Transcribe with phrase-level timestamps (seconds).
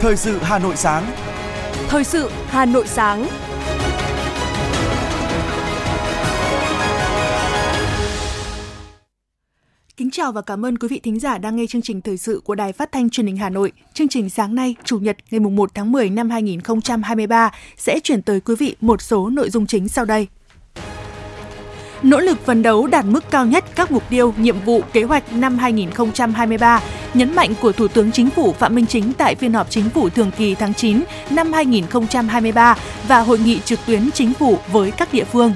[0.00, 1.04] Thời sự Hà Nội sáng.
[1.88, 3.26] Thời sự Hà Nội sáng.
[9.96, 12.40] Kính chào và cảm ơn quý vị thính giả đang nghe chương trình thời sự
[12.44, 13.72] của Đài Phát thanh Truyền hình Hà Nội.
[13.94, 18.40] Chương trình sáng nay, Chủ nhật ngày 1 tháng 10 năm 2023 sẽ chuyển tới
[18.40, 20.28] quý vị một số nội dung chính sau đây
[22.02, 25.32] nỗ lực phấn đấu đạt mức cao nhất các mục tiêu, nhiệm vụ, kế hoạch
[25.32, 26.80] năm 2023,
[27.14, 30.08] nhấn mạnh của Thủ tướng Chính phủ Phạm Minh Chính tại phiên họp chính phủ
[30.08, 32.76] thường kỳ tháng 9 năm 2023
[33.08, 35.54] và hội nghị trực tuyến chính phủ với các địa phương.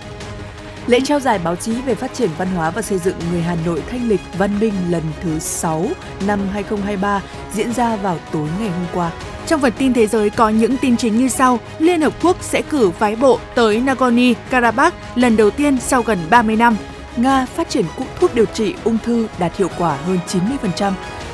[0.87, 3.57] Lễ trao giải báo chí về phát triển văn hóa và xây dựng người Hà
[3.67, 5.87] Nội thanh lịch văn minh lần thứ 6
[6.27, 9.11] năm 2023 diễn ra vào tối ngày hôm qua.
[9.47, 11.59] Trong phần tin thế giới có những tin chính như sau.
[11.79, 16.57] Liên Hợp Quốc sẽ cử phái bộ tới Nagorno-Karabakh lần đầu tiên sau gần 30
[16.57, 16.77] năm.
[17.17, 17.85] Nga phát triển
[18.21, 20.19] thuốc điều trị ung thư đạt hiệu quả hơn
[20.63, 20.93] 90%.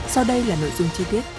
[0.09, 1.38] Sau đây là nội dung chi tiết.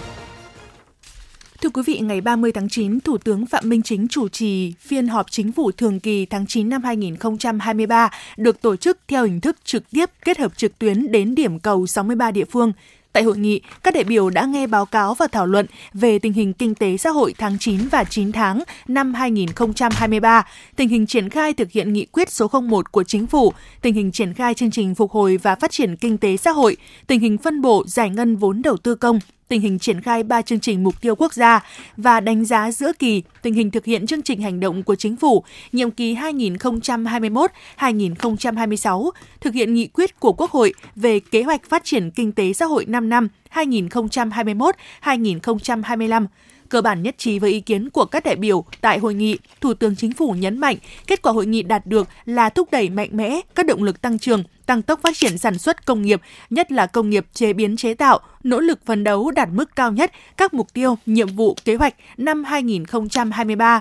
[1.62, 5.08] Thưa quý vị, ngày 30 tháng 9, Thủ tướng Phạm Minh Chính chủ trì phiên
[5.08, 9.56] họp chính phủ thường kỳ tháng 9 năm 2023 được tổ chức theo hình thức
[9.64, 12.72] trực tiếp kết hợp trực tuyến đến điểm cầu 63 địa phương.
[13.12, 16.32] Tại hội nghị, các đại biểu đã nghe báo cáo và thảo luận về tình
[16.32, 21.28] hình kinh tế xã hội tháng 9 và 9 tháng năm 2023, tình hình triển
[21.28, 24.70] khai thực hiện nghị quyết số 01 của chính phủ, tình hình triển khai chương
[24.70, 28.10] trình phục hồi và phát triển kinh tế xã hội, tình hình phân bổ giải
[28.10, 29.18] ngân vốn đầu tư công,
[29.50, 31.60] tình hình triển khai 3 chương trình mục tiêu quốc gia
[31.96, 35.16] và đánh giá giữa kỳ tình hình thực hiện chương trình hành động của chính
[35.16, 41.84] phủ nhiệm kỳ 2021-2026, thực hiện nghị quyết của Quốc hội về kế hoạch phát
[41.84, 46.26] triển kinh tế xã hội 5 năm 2021-2025
[46.70, 49.74] cơ bản nhất trí với ý kiến của các đại biểu tại hội nghị, Thủ
[49.74, 53.08] tướng Chính phủ nhấn mạnh kết quả hội nghị đạt được là thúc đẩy mạnh
[53.12, 56.72] mẽ các động lực tăng trưởng, tăng tốc phát triển sản xuất công nghiệp, nhất
[56.72, 60.12] là công nghiệp chế biến chế tạo, nỗ lực phấn đấu đạt mức cao nhất
[60.36, 63.80] các mục tiêu, nhiệm vụ, kế hoạch năm 2023.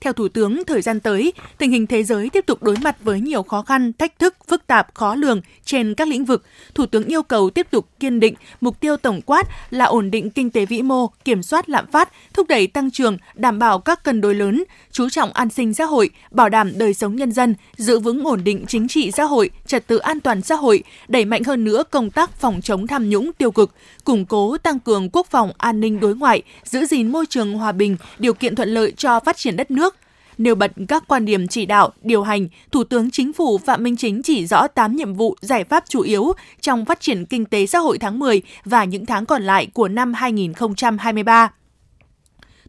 [0.00, 3.20] Theo Thủ tướng, thời gian tới, tình hình thế giới tiếp tục đối mặt với
[3.20, 6.44] nhiều khó khăn, thách thức, phức tạp, khó lường trên các lĩnh vực.
[6.74, 10.30] Thủ tướng yêu cầu tiếp tục kiên định mục tiêu tổng quát là ổn định
[10.30, 14.04] kinh tế vĩ mô, kiểm soát lạm phát, thúc đẩy tăng trưởng, đảm bảo các
[14.04, 17.54] cân đối lớn, chú trọng an sinh xã hội, bảo đảm đời sống nhân dân,
[17.76, 21.24] giữ vững ổn định chính trị xã hội, trật tự an toàn xã hội, đẩy
[21.24, 23.74] mạnh hơn nữa công tác phòng chống tham nhũng tiêu cực,
[24.08, 27.72] củng cố tăng cường quốc phòng an ninh đối ngoại, giữ gìn môi trường hòa
[27.72, 29.96] bình, điều kiện thuận lợi cho phát triển đất nước,
[30.38, 33.96] Nêu bật các quan điểm chỉ đạo, điều hành, Thủ tướng Chính phủ Phạm Minh
[33.96, 37.66] Chính chỉ rõ 8 nhiệm vụ giải pháp chủ yếu trong phát triển kinh tế
[37.66, 41.50] xã hội tháng 10 và những tháng còn lại của năm 2023.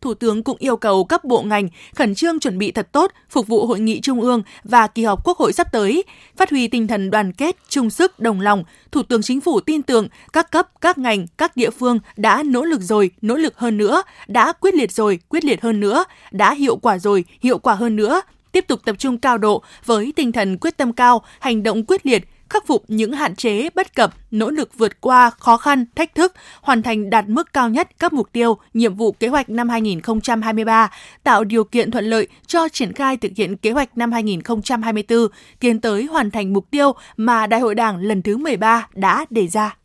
[0.02, 3.48] Thủ tướng cũng yêu cầu các bộ ngành khẩn trương chuẩn bị thật tốt phục
[3.48, 6.04] vụ hội nghị trung ương và kỳ họp Quốc hội sắp tới,
[6.38, 8.64] phát huy tinh thần đoàn kết, chung sức, đồng lòng.
[8.92, 12.64] Thủ tướng Chính phủ tin tưởng các cấp, các ngành, các địa phương đã nỗ
[12.64, 16.54] lực rồi, nỗ lực hơn nữa, đã quyết liệt rồi, quyết liệt hơn nữa, đã
[16.54, 18.22] hiệu quả rồi, hiệu quả hơn nữa,
[18.52, 22.06] tiếp tục tập trung cao độ với tinh thần quyết tâm cao, hành động quyết
[22.06, 26.16] liệt, khắc phục những hạn chế, bất cập, nỗ lực vượt qua khó khăn, thách
[26.16, 29.70] thức, hoàn thành đạt mức cao nhất các mục tiêu, nhiệm vụ kế hoạch năm
[29.70, 30.92] 2023,
[31.24, 35.28] tạo điều kiện thuận lợi cho triển khai thực hiện kế hoạch năm 2024,
[35.60, 39.48] tiến tới hoàn thành mục tiêu mà Đại hội Đảng lần thứ 13 đã đề
[39.48, 39.76] ra.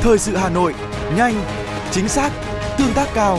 [0.00, 0.74] Thời sự Hà Nội,
[1.16, 1.34] nhanh,
[1.90, 2.30] chính xác,
[2.78, 3.38] tương tác cao.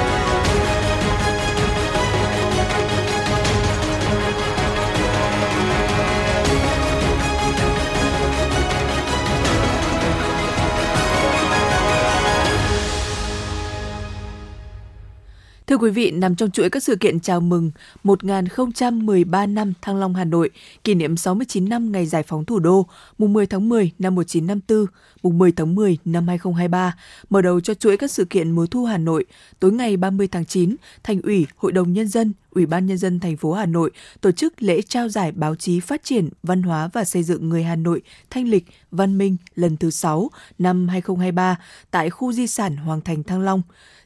[15.71, 17.71] Thưa quý vị, nằm trong chuỗi các sự kiện chào mừng
[18.03, 20.49] 1013 năm Thăng Long Hà Nội,
[20.83, 22.85] kỷ niệm 69 năm ngày giải phóng thủ đô,
[23.17, 24.85] mùng 10 tháng 10 năm 1954,
[25.23, 26.95] mùng 10 tháng 10 năm 2023,
[27.29, 29.25] mở đầu cho chuỗi các sự kiện mùa thu Hà Nội,
[29.59, 33.19] tối ngày 30 tháng 9, Thành ủy, Hội đồng Nhân dân, Ủy ban Nhân dân
[33.19, 33.91] thành phố Hà Nội
[34.21, 37.63] tổ chức lễ trao giải báo chí phát triển văn hóa và xây dựng người
[37.63, 40.29] Hà Nội thanh lịch văn minh lần thứ 6
[40.59, 41.57] năm 2023
[41.91, 43.61] tại khu di sản Hoàng Thành Thăng Long.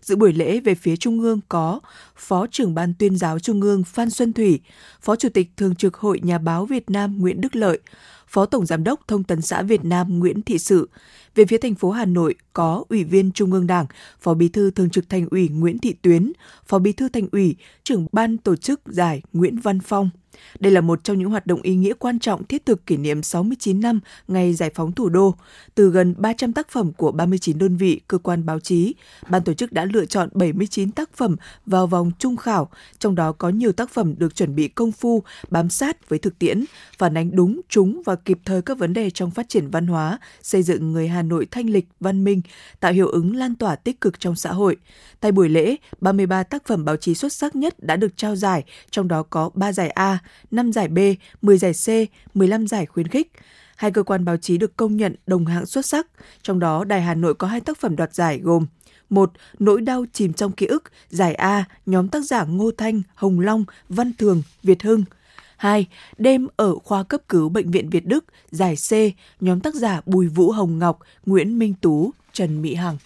[0.06, 1.80] Dự buổi lễ về phía Trung ương có
[2.16, 4.60] Phó trưởng Ban tuyên giáo Trung ương Phan Xuân Thủy,
[5.02, 7.80] Phó Chủ tịch Thường trực Hội Nhà báo Việt Nam Nguyễn Đức Lợi,
[8.28, 10.90] Phó Tổng Giám đốc Thông tấn xã Việt Nam Nguyễn Thị Sự,
[11.36, 13.86] Về phía thành phố Hà Nội có Ủy viên Trung ương Đảng,
[14.19, 16.31] Phó Bí thư Thường trực Thành ủy Nguyễn Thị Tuyến,
[16.66, 20.10] Phó Bí thư Thành ủy, trưởng ban tổ chức giải Nguyễn Văn Phong.
[20.60, 23.24] Đây là một trong những hoạt động ý nghĩa quan trọng thiết thực kỷ niệm
[23.24, 25.36] 69 năm ngày giải phóng thủ đô.
[25.76, 28.96] Từ gần 300 tác phẩm của 39 đơn vị, cơ quan báo chí,
[29.30, 31.36] ban tổ chức đã lựa chọn 79 tác phẩm
[31.66, 35.24] vào vòng trung khảo, trong đó có nhiều tác phẩm được chuẩn bị công phu,
[35.50, 36.66] bám sát với thực tiễn,
[36.98, 40.20] phản ánh đúng, trúng và kịp thời các vấn đề trong phát triển văn hóa,
[40.42, 42.42] xây dựng người Hà Nội thanh lịch, văn minh,
[42.80, 44.78] tạo hiệu ứng lan tỏa tích cực trong xã hội.
[45.20, 48.64] Tại buổi lễ, 33 tác phẩm báo chí xuất sắc nhất đã được trao giải,
[48.92, 50.20] trong đó có 3 giải A,
[50.51, 51.00] 5 giải B,
[51.42, 51.88] 10 giải C,
[52.36, 53.31] 15 giải khuyến khích.
[53.75, 56.07] Hai cơ quan báo chí được công nhận đồng hạng xuất sắc,
[56.42, 58.66] trong đó Đài Hà Nội có hai tác phẩm đoạt giải gồm
[59.10, 63.39] một Nỗi đau chìm trong ký ức, giải A, nhóm tác giả Ngô Thanh, Hồng
[63.39, 65.04] Long, Văn Thường, Việt Hưng.
[65.57, 65.88] 2.
[66.18, 68.92] Đêm ở khoa cấp cứu Bệnh viện Việt Đức, giải C,
[69.42, 72.98] nhóm tác giả Bùi Vũ Hồng Ngọc, Nguyễn Minh Tú, Trần Mỹ Hằng.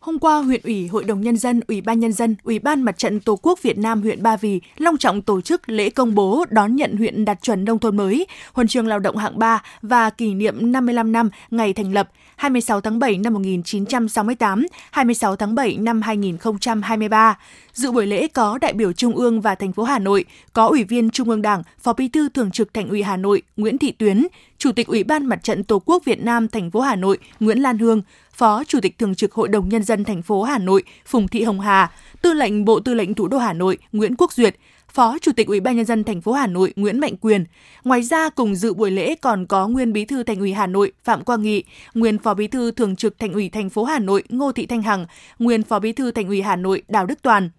[0.00, 2.98] Hôm qua, huyện ủy, hội đồng nhân dân, ủy ban nhân dân, ủy ban mặt
[2.98, 6.44] trận tổ quốc Việt Nam huyện Ba Vì long trọng tổ chức lễ công bố
[6.50, 10.10] đón nhận huyện đạt chuẩn nông thôn mới, huân chương lao động hạng 3 và
[10.10, 15.76] kỷ niệm 55 năm ngày thành lập 26 tháng 7 năm 1968, 26 tháng 7
[15.76, 17.38] năm 2023.
[17.72, 20.84] Dự buổi lễ có đại biểu Trung ương và thành phố Hà Nội, có Ủy
[20.84, 23.92] viên Trung ương Đảng, Phó Bí thư Thường trực Thành ủy Hà Nội Nguyễn Thị
[23.92, 24.26] Tuyến,
[24.58, 27.58] Chủ tịch Ủy ban Mặt trận Tổ quốc Việt Nam thành phố Hà Nội Nguyễn
[27.58, 28.02] Lan Hương,
[28.40, 31.42] Phó Chủ tịch Thường trực Hội đồng Nhân dân thành phố Hà Nội Phùng Thị
[31.42, 31.92] Hồng Hà,
[32.22, 34.56] Tư lệnh Bộ Tư lệnh Thủ đô Hà Nội Nguyễn Quốc Duyệt,
[34.92, 37.44] Phó Chủ tịch Ủy ban nhân dân thành phố Hà Nội Nguyễn Mạnh Quyền.
[37.84, 40.92] Ngoài ra cùng dự buổi lễ còn có nguyên Bí thư Thành ủy Hà Nội
[41.04, 41.64] Phạm Quang Nghị,
[41.94, 44.82] nguyên Phó Bí thư Thường trực Thành ủy thành phố Hà Nội Ngô Thị Thanh
[44.82, 45.06] Hằng,
[45.38, 47.50] nguyên Phó Bí thư Thành ủy Hà Nội Đào Đức Toàn.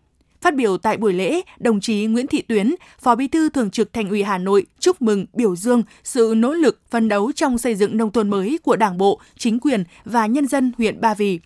[0.42, 3.94] Phát biểu tại buổi lễ, đồng chí Nguyễn Thị Tuyến, Phó Bí thư Thường trực
[3.94, 7.76] Thành ủy Hà Nội chúc mừng, biểu dương sự nỗ lực phấn đấu trong xây
[7.76, 11.40] dựng nông thôn mới của Đảng bộ, chính quyền và nhân dân huyện Ba Vì.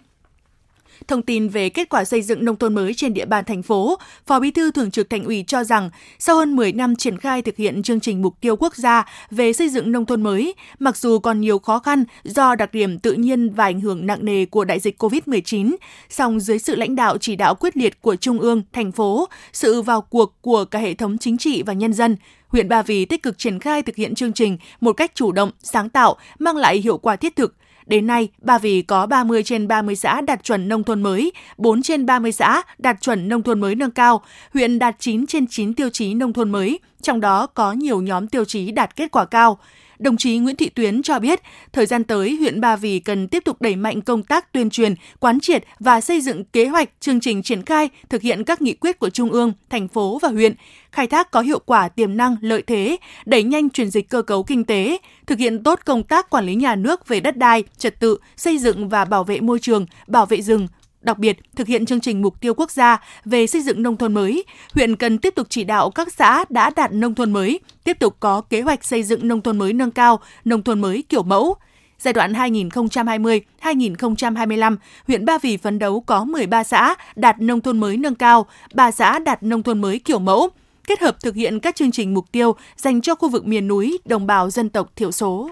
[1.07, 3.99] Thông tin về kết quả xây dựng nông thôn mới trên địa bàn thành phố,
[4.27, 5.89] Phó Bí thư Thường trực Thành ủy cho rằng,
[6.19, 9.53] sau hơn 10 năm triển khai thực hiện chương trình mục tiêu quốc gia về
[9.53, 13.13] xây dựng nông thôn mới, mặc dù còn nhiều khó khăn do đặc điểm tự
[13.13, 15.75] nhiên và ảnh hưởng nặng nề của đại dịch COVID-19,
[16.09, 19.81] song dưới sự lãnh đạo chỉ đạo quyết liệt của Trung ương, thành phố, sự
[19.81, 22.15] vào cuộc của cả hệ thống chính trị và nhân dân,
[22.47, 25.51] huyện Ba Vì tích cực triển khai thực hiện chương trình một cách chủ động,
[25.63, 29.67] sáng tạo, mang lại hiệu quả thiết thực, Đến nay, Ba Vì có 30 trên
[29.67, 33.61] 30 xã đạt chuẩn nông thôn mới, 4 trên 30 xã đạt chuẩn nông thôn
[33.61, 34.21] mới nâng cao,
[34.53, 38.27] huyện đạt 9 trên 9 tiêu chí nông thôn mới, trong đó có nhiều nhóm
[38.27, 39.57] tiêu chí đạt kết quả cao.
[39.99, 41.41] Đồng chí Nguyễn Thị Tuyến cho biết,
[41.73, 44.95] thời gian tới, huyện Ba Vì cần tiếp tục đẩy mạnh công tác tuyên truyền,
[45.19, 48.73] quán triệt và xây dựng kế hoạch, chương trình triển khai, thực hiện các nghị
[48.73, 50.55] quyết của Trung ương, thành phố và huyện,
[50.91, 54.43] khai thác có hiệu quả tiềm năng, lợi thế, đẩy nhanh chuyển dịch cơ cấu
[54.43, 54.97] kinh tế,
[55.27, 58.57] thực hiện tốt công tác quản lý nhà nước về đất đai, trật tự, xây
[58.57, 60.67] dựng và bảo vệ môi trường, bảo vệ rừng,
[61.05, 64.13] Đặc biệt, thực hiện chương trình mục tiêu quốc gia về xây dựng nông thôn
[64.13, 64.43] mới,
[64.73, 68.15] huyện cần tiếp tục chỉ đạo các xã đã đạt nông thôn mới, tiếp tục
[68.19, 71.55] có kế hoạch xây dựng nông thôn mới nâng cao, nông thôn mới kiểu mẫu.
[71.99, 77.97] Giai đoạn 2020-2025, huyện Ba Vì phấn đấu có 13 xã đạt nông thôn mới
[77.97, 80.49] nâng cao, 3 xã đạt nông thôn mới kiểu mẫu,
[80.87, 83.97] kết hợp thực hiện các chương trình mục tiêu dành cho khu vực miền núi,
[84.05, 85.49] đồng bào dân tộc thiểu số.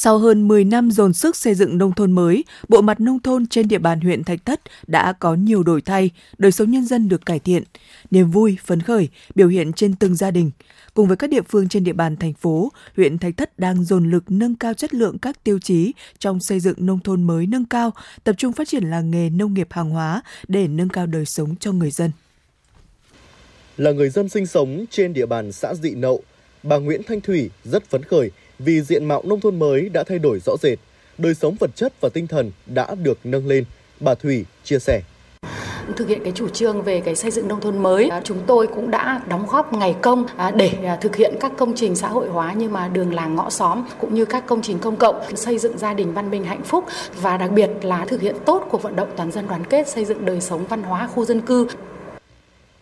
[0.00, 3.46] Sau hơn 10 năm dồn sức xây dựng nông thôn mới, bộ mặt nông thôn
[3.46, 7.08] trên địa bàn huyện Thạch Thất đã có nhiều đổi thay, đời sống nhân dân
[7.08, 7.62] được cải thiện,
[8.10, 10.50] niềm vui, phấn khởi biểu hiện trên từng gia đình.
[10.94, 14.10] Cùng với các địa phương trên địa bàn thành phố, huyện Thạch Thất đang dồn
[14.10, 17.64] lực nâng cao chất lượng các tiêu chí trong xây dựng nông thôn mới nâng
[17.64, 17.92] cao,
[18.24, 21.56] tập trung phát triển làng nghề nông nghiệp hàng hóa để nâng cao đời sống
[21.60, 22.10] cho người dân.
[23.76, 26.22] Là người dân sinh sống trên địa bàn xã Dị Nậu,
[26.62, 30.18] bà Nguyễn Thanh Thủy rất phấn khởi vì diện mạo nông thôn mới đã thay
[30.18, 30.78] đổi rõ rệt,
[31.18, 33.64] đời sống vật chất và tinh thần đã được nâng lên,
[34.00, 35.00] bà Thủy chia sẻ.
[35.96, 38.66] Thực hiện cái chủ trương về cái xây dựng nông thôn mới à, chúng tôi
[38.66, 42.08] cũng đã đóng góp ngày công à, để à, thực hiện các công trình xã
[42.08, 45.36] hội hóa như mà đường làng ngõ xóm cũng như các công trình công cộng
[45.36, 46.84] xây dựng gia đình văn minh hạnh phúc
[47.22, 50.04] và đặc biệt là thực hiện tốt cuộc vận động toàn dân đoàn kết xây
[50.04, 51.66] dựng đời sống văn hóa khu dân cư.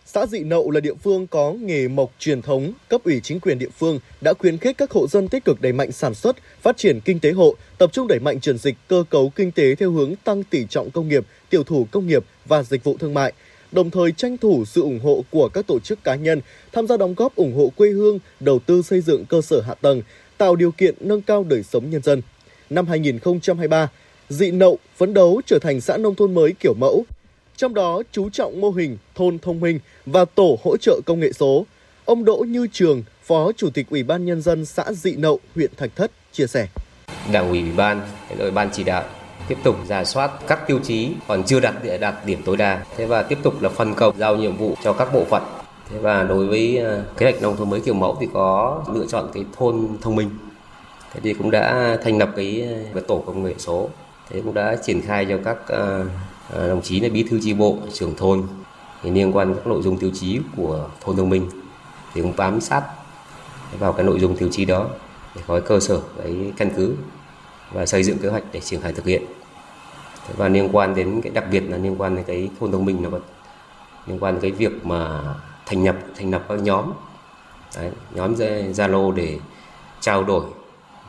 [0.09, 3.59] Xã Dị Nậu là địa phương có nghề mộc truyền thống, cấp ủy chính quyền
[3.59, 6.77] địa phương đã khuyến khích các hộ dân tích cực đẩy mạnh sản xuất, phát
[6.77, 9.91] triển kinh tế hộ, tập trung đẩy mạnh chuyển dịch cơ cấu kinh tế theo
[9.91, 13.33] hướng tăng tỷ trọng công nghiệp, tiểu thủ công nghiệp và dịch vụ thương mại,
[13.71, 16.97] đồng thời tranh thủ sự ủng hộ của các tổ chức cá nhân tham gia
[16.97, 20.01] đóng góp ủng hộ quê hương, đầu tư xây dựng cơ sở hạ tầng,
[20.37, 22.21] tạo điều kiện nâng cao đời sống nhân dân.
[22.69, 23.89] Năm 2023,
[24.29, 27.05] Dị Nậu phấn đấu trở thành xã nông thôn mới kiểu mẫu,
[27.57, 31.31] trong đó chú trọng mô hình thôn thông minh và tổ hỗ trợ công nghệ
[31.31, 31.65] số.
[32.05, 35.71] Ông Đỗ Như Trường, Phó Chủ tịch Ủy ban Nhân dân xã Dị Nậu, huyện
[35.77, 36.67] Thạch Thất chia sẻ.
[37.31, 38.01] Đảng ủy ủy ban,
[38.39, 39.03] rồi ban chỉ đạo
[39.47, 42.85] tiếp tục giả soát các tiêu chí còn chưa đạt đạt điểm tối đa.
[42.97, 45.43] Thế và tiếp tục là phân công giao nhiệm vụ cho các bộ phận.
[45.89, 49.05] Thế và đối với ờ, kế hoạch nông thôn mới kiểu mẫu thì có lựa
[49.09, 50.29] chọn cái thôn thông minh.
[51.13, 53.89] Thế thì cũng đã thành lập cái, ờ, tổ công nghệ số.
[54.29, 56.05] Thế cũng đã triển khai cho các ờ,
[56.49, 58.43] Ờ, đồng chí là bí thư chi bộ, trưởng thôn.
[59.03, 61.49] Thì liên quan các nội dung tiêu chí của thôn thông minh
[62.13, 62.83] thì cũng bám sát
[63.79, 64.87] vào cái nội dung tiêu chí đó
[65.35, 66.95] để có cơ sở cái căn cứ
[67.71, 69.23] và xây dựng kế hoạch để triển khai thực hiện.
[70.37, 73.03] Và liên quan đến cái đặc biệt là liên quan đến cái thôn thông minh
[73.03, 73.21] là vật
[74.07, 75.21] liên quan đến cái việc mà
[75.65, 76.91] thành lập thành lập các nhóm.
[77.75, 78.33] Đấy, nhóm
[78.73, 79.39] Zalo để
[79.99, 80.45] trao đổi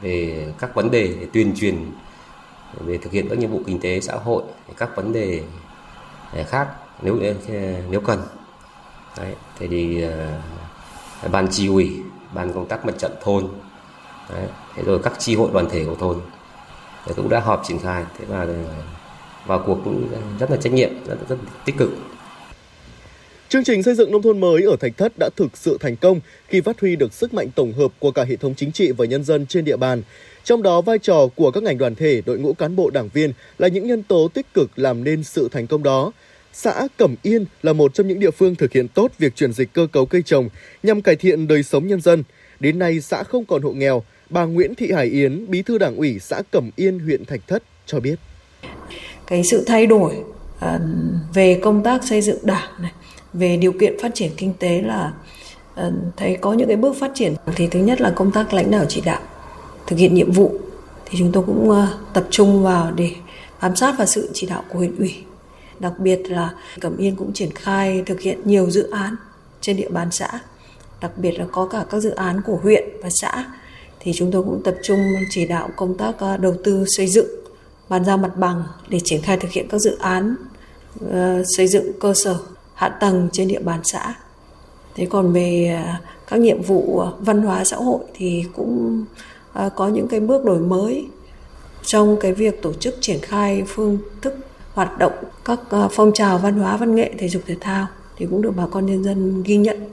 [0.00, 1.86] về các vấn đề để tuyên truyền
[2.74, 4.42] về thực hiện các nhiệm vụ kinh tế xã hội
[4.76, 5.42] các vấn đề
[6.32, 6.68] à, khác
[7.02, 7.32] nếu à,
[7.90, 8.22] nếu cần.
[9.16, 10.04] Đấy, thế thì
[11.24, 12.02] uh, ban chi ủy
[12.34, 13.48] ban công tác mặt trận thôn
[14.28, 16.20] Đấy, thế rồi các chi hội đoàn thể của thôn
[17.06, 18.04] thì cũng đã họp triển khai.
[18.18, 18.46] Thế và
[19.46, 20.08] vào cuộc cũng
[20.40, 21.90] rất là trách nhiệm rất, rất tích cực.
[23.48, 26.20] Chương trình xây dựng nông thôn mới ở Thạch Thất đã thực sự thành công
[26.48, 29.06] khi phát huy được sức mạnh tổng hợp của cả hệ thống chính trị và
[29.06, 30.02] nhân dân trên địa bàn.
[30.44, 33.32] Trong đó vai trò của các ngành đoàn thể, đội ngũ cán bộ đảng viên
[33.58, 36.12] là những nhân tố tích cực làm nên sự thành công đó.
[36.52, 39.72] Xã Cẩm Yên là một trong những địa phương thực hiện tốt việc chuyển dịch
[39.72, 40.48] cơ cấu cây trồng
[40.82, 42.24] nhằm cải thiện đời sống nhân dân.
[42.60, 45.96] Đến nay xã không còn hộ nghèo, bà Nguyễn Thị Hải Yến, bí thư đảng
[45.96, 48.16] ủy xã Cẩm Yên, huyện Thạch Thất cho biết.
[49.26, 50.14] Cái sự thay đổi
[50.60, 50.80] à,
[51.34, 52.92] về công tác xây dựng đảng này,
[53.38, 55.12] về điều kiện phát triển kinh tế là
[55.74, 58.70] ờ, thấy có những cái bước phát triển thì thứ nhất là công tác lãnh
[58.70, 59.20] đạo chỉ đạo,
[59.86, 60.52] thực hiện nhiệm vụ
[61.04, 63.10] thì chúng tôi cũng ờ, tập trung vào để
[63.62, 65.14] bám sát vào sự chỉ đạo của huyện ủy.
[65.78, 69.16] Đặc biệt là Cẩm Yên cũng triển khai thực hiện nhiều dự án
[69.60, 70.28] trên địa bàn xã,
[71.00, 73.44] đặc biệt là có cả các dự án của huyện và xã
[74.00, 74.98] thì chúng tôi cũng tập trung
[75.30, 77.26] chỉ đạo công tác ờ, đầu tư xây dựng,
[77.88, 80.36] bàn giao mặt bằng để triển khai thực hiện các dự án
[81.56, 82.38] xây dựng cơ sở
[82.78, 84.14] hạ tầng trên địa bàn xã
[84.94, 89.04] thế còn về à, các nhiệm vụ à, văn hóa xã hội thì cũng
[89.52, 91.06] à, có những cái bước đổi mới
[91.82, 94.36] trong cái việc tổ chức triển khai phương thức
[94.72, 95.12] hoạt động
[95.44, 95.60] các
[95.92, 98.86] phong trào văn hóa văn nghệ thể dục thể thao thì cũng được bà con
[98.86, 99.90] nhân dân ghi nhận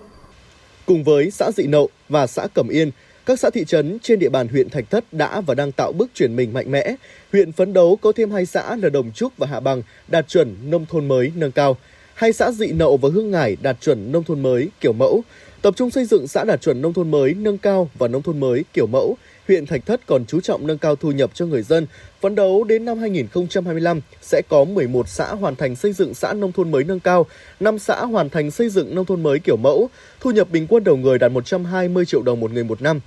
[0.86, 2.92] Cùng với xã Dị Nậu và xã Cẩm Yên,
[3.26, 6.10] các xã thị trấn trên địa bàn huyện Thạch Thất đã và đang tạo bước
[6.14, 6.96] chuyển mình mạnh mẽ.
[7.32, 10.56] Huyện phấn đấu có thêm hai xã là Đồng Trúc và Hạ Bằng đạt chuẩn
[10.64, 11.78] nông thôn mới nâng cao.
[12.16, 15.24] Hai xã Dị Nậu và Hương Ngải đạt chuẩn nông thôn mới kiểu mẫu.
[15.62, 18.40] Tập trung xây dựng xã đạt chuẩn nông thôn mới nâng cao và nông thôn
[18.40, 19.18] mới kiểu mẫu.
[19.48, 21.88] Huyện Thạch Thất còn chú trọng nâng cao thu nhập cho người dân.
[22.22, 26.52] Phấn đấu đến năm 2025 sẽ có 11 xã hoàn thành xây dựng xã nông
[26.52, 27.26] thôn mới nâng cao,
[27.60, 30.84] 5 xã hoàn thành xây dựng nông thôn mới kiểu mẫu, thu nhập bình quân
[30.84, 33.00] đầu người đạt 120 triệu đồng một người một năm.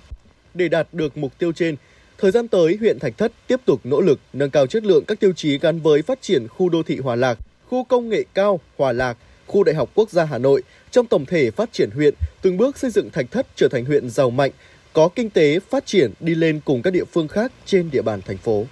[0.54, 1.76] Để đạt được mục tiêu trên,
[2.18, 5.20] thời gian tới huyện Thạch Thất tiếp tục nỗ lực nâng cao chất lượng các
[5.20, 7.38] tiêu chí gắn với phát triển khu đô thị Hòa Lạc,
[7.70, 11.26] khu công nghệ cao Hòa Lạc, khu Đại học Quốc gia Hà Nội trong tổng
[11.26, 14.50] thể phát triển huyện, từng bước xây dựng Thạch Thất trở thành huyện giàu mạnh,
[14.92, 18.20] có kinh tế phát triển đi lên cùng các địa phương khác trên địa bàn
[18.26, 18.64] thành phố.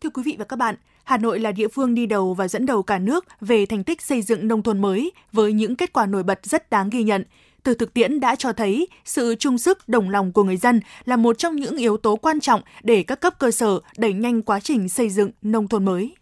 [0.00, 0.74] Thưa quý vị và các bạn,
[1.04, 4.02] Hà Nội là địa phương đi đầu và dẫn đầu cả nước về thành tích
[4.02, 7.24] xây dựng nông thôn mới với những kết quả nổi bật rất đáng ghi nhận.
[7.62, 11.16] Từ thực tiễn đã cho thấy sự chung sức đồng lòng của người dân là
[11.16, 14.60] một trong những yếu tố quan trọng để các cấp cơ sở đẩy nhanh quá
[14.60, 16.14] trình xây dựng nông thôn mới.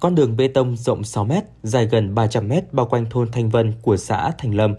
[0.00, 3.50] Con đường bê tông rộng 6 m, dài gần 300 m bao quanh thôn Thanh
[3.50, 4.74] Vân của xã Thành Lâm,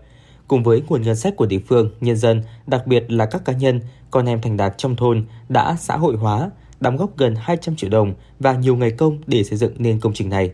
[0.48, 3.54] cùng với nguồn ngân sách của địa phương, nhân dân, đặc biệt là các cá
[3.54, 7.76] nhân, con em thành đạt trong thôn đã xã hội hóa, đóng góp gần 200
[7.76, 10.52] triệu đồng và nhiều ngày công để xây dựng nên công trình này.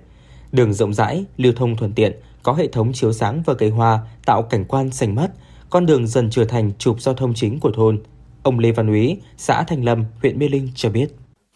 [0.51, 3.99] Đường rộng rãi, lưu thông thuận tiện, có hệ thống chiếu sáng và cây hoa
[4.25, 5.27] tạo cảnh quan xanh mát,
[5.69, 7.99] con đường dần trở thành trục giao thông chính của thôn.
[8.43, 11.07] Ông Lê Văn Úy, xã Thành Lâm, huyện Mê Linh cho biết.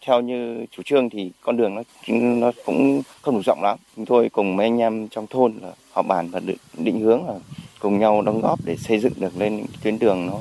[0.06, 3.78] Theo như chủ trương thì con đường nó nó cũng không đủ rộng lắm.
[3.96, 6.40] Chúng tôi cùng mấy anh em trong thôn là họp bàn và
[6.78, 7.34] định hướng là
[7.80, 10.34] cùng nhau đóng góp để xây dựng được lên tuyến đường nó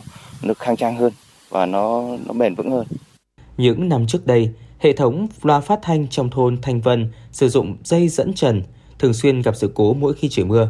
[0.44, 1.14] nó khang trang hơn
[1.50, 2.88] và nó nó bền vững hơn.
[3.58, 4.50] Những năm trước đây,
[4.80, 8.64] hệ thống loa phát thanh trong thôn Thanh Vân sử dụng dây dẫn trần,
[9.00, 10.70] thường xuyên gặp sự cố mỗi khi trời mưa.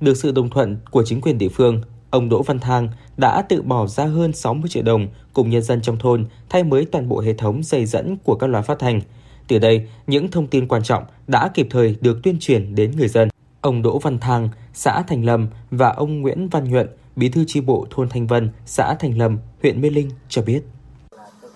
[0.00, 3.62] Được sự đồng thuận của chính quyền địa phương, ông Đỗ Văn Thang đã tự
[3.62, 7.20] bỏ ra hơn 60 triệu đồng cùng nhân dân trong thôn thay mới toàn bộ
[7.20, 9.00] hệ thống dây dẫn của các loa phát thanh.
[9.48, 13.08] Từ đây, những thông tin quan trọng đã kịp thời được tuyên truyền đến người
[13.08, 13.28] dân.
[13.60, 17.60] Ông Đỗ Văn Thang, xã Thành Lâm và ông Nguyễn Văn Nhuận, bí thư chi
[17.60, 20.62] bộ thôn Thanh Vân, xã Thành Lâm, huyện Mê Linh cho biết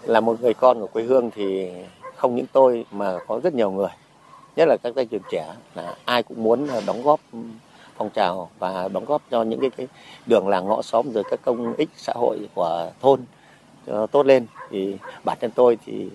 [0.07, 1.71] là một người con của quê hương thì
[2.17, 3.89] không những tôi mà có rất nhiều người
[4.57, 7.21] nhất là các tay trường trẻ là ai cũng muốn ờ, đóng góp
[7.97, 9.87] phong trào và đóng góp cho những cái, cái
[10.27, 13.21] đường làng ngõ xóm rồi các công ích xã hội của thôn
[13.87, 14.47] cho tốt lên.
[14.71, 16.09] Thì bản thân tôi thì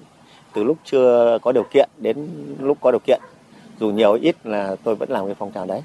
[0.54, 2.28] từ lúc chưa có điều kiện đến
[2.60, 3.22] lúc có điều kiện
[3.80, 5.84] dù nhiều ít là tôi vẫn làm cái phong trào đấy.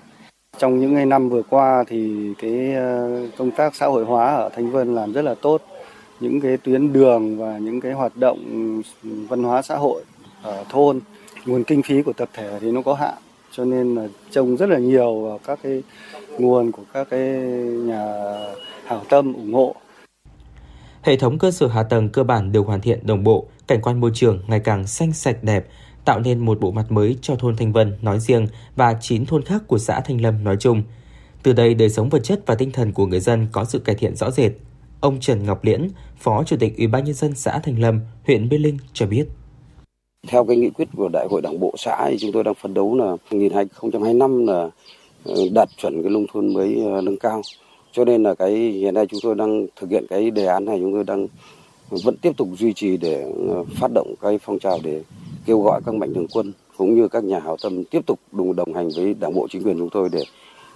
[0.59, 4.49] Trong những ngày năm vừa qua thì cái ờ, công tác xã hội hóa ở
[4.49, 5.62] Thanh Vân làm rất là tốt.
[6.21, 8.38] Những cái tuyến đường và những cái hoạt động
[9.02, 10.02] ừ, văn hóa xã hội
[10.42, 11.00] ở thôn
[11.47, 13.14] nguồn kinh phí của tập thể thì nó có hạn
[13.52, 15.82] cho nên là trông rất là nhiều vào các cái
[16.38, 17.20] nguồn của các cái
[17.85, 18.04] nhà
[18.85, 19.75] hảo tâm ủng hộ.
[21.02, 24.00] Hệ thống cơ sở hạ tầng cơ bản được hoàn thiện đồng bộ, cảnh quan
[24.00, 25.66] môi trường ngày càng xanh sạch đẹp,
[26.04, 29.42] tạo nên một bộ mặt mới cho thôn Thanh Vân nói riêng và 9 thôn
[29.42, 30.82] khác của xã Thanh Lâm nói chung.
[31.42, 33.94] Từ đây, đời sống vật chất và tinh thần của người dân có sự cải
[33.94, 34.52] thiện rõ rệt.
[35.00, 38.49] Ông Trần Ngọc Liễn, Phó Chủ tịch Ủy ban nhân dân xã Thanh Lâm, huyện
[38.49, 39.26] Mê Linh cho biết.
[40.29, 42.75] Theo cái nghị quyết của Đại hội Đảng bộ xã thì chúng tôi đang phấn
[42.75, 44.71] đấu là 2025 là
[45.25, 47.43] ờ, đạt chuẩn cái nông thôn mới ờ, nâng cao.
[47.93, 50.79] Cho nên là cái hiện nay chúng tôi đang thực hiện cái đề án này
[50.81, 51.27] chúng tôi đang
[51.91, 55.03] vẫn tiếp tục duy trì để ờ, phát động cái phong trào để
[55.47, 58.57] kêu gọi các mạnh thường quân cũng như các nhà hảo tâm tiếp tục đồng
[58.57, 60.23] đồng hành với đảng bộ chính quyền chúng tôi để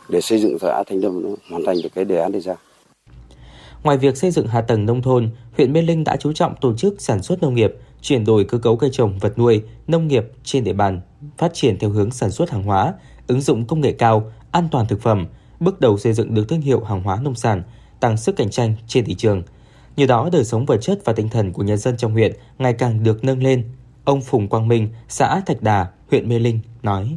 [0.09, 2.55] để xây dựng xã Thanh Lâm hoàn thành được cái đề án đề ra.
[3.83, 6.75] Ngoài việc xây dựng hạ tầng nông thôn, huyện Mê Linh đã chú trọng tổ
[6.75, 7.73] chức sản xuất nông nghiệp,
[8.05, 11.01] chuyển đổi cơ cấu cây trồng, vật nuôi, nông nghiệp trên địa bàn,
[11.39, 12.95] phát triển theo hướng sản xuất hàng hóa,
[13.27, 15.27] ứng dụng công nghệ cao, an toàn thực phẩm,
[15.61, 17.63] bước đầu xây dựng được thương hiệu hàng hóa nông sản,
[18.01, 19.43] tăng sức cạnh tranh trên thị trường.
[19.97, 22.73] Nhờ đó, đời sống vật chất và tinh thần của nhân dân trong huyện ngày
[22.73, 23.65] càng được nâng lên.
[24.05, 27.17] Ông Phùng Quang Minh, xã Thạch Đà, huyện Mê Linh nói.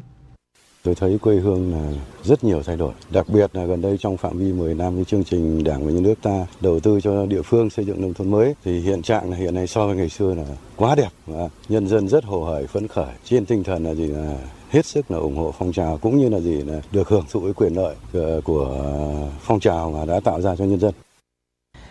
[0.88, 1.91] Tôi thấy quê hương là
[2.24, 2.94] rất nhiều thay đổi.
[3.10, 5.91] Đặc biệt là gần đây trong phạm vi 10 năm cái chương trình Đảng và
[5.91, 9.01] Nhà nước ta đầu tư cho địa phương xây dựng nông thôn mới, thì hiện
[9.01, 10.44] trạng là hiện nay so với ngày xưa là
[10.75, 14.08] quá đẹp và nhân dân rất hồ hởi, phấn khởi trên tinh thần là gì
[14.08, 14.38] là
[14.70, 17.39] hết sức là ủng hộ phong trào cũng như là gì là được hưởng thụ
[17.39, 18.94] cái quyền lợi ờ, của
[19.41, 20.94] phong trào mà đã tạo ra cho nhân dân.